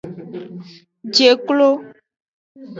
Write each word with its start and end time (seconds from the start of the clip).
Je 1.15 1.27
klo. 1.45 1.69